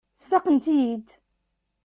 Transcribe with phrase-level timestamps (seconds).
[0.21, 1.07] Sfaqent-iyi-id.